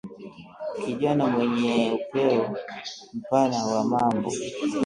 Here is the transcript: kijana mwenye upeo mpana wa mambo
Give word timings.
kijana 0.83 1.27
mwenye 1.27 1.91
upeo 1.91 2.55
mpana 3.13 3.65
wa 3.65 3.83
mambo 3.83 4.31